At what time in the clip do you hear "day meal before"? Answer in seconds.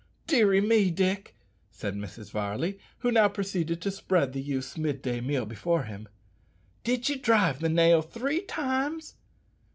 5.03-5.83